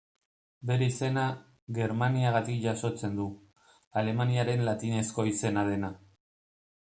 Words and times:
Bere 0.69 0.85
izena, 0.91 1.25
Germaniagatik 1.77 2.57
jasotzen 2.63 3.13
du, 3.21 3.27
Alemaniaren 4.03 4.65
latinezko 4.69 5.27
izena 5.35 5.67
dena. 5.71 5.93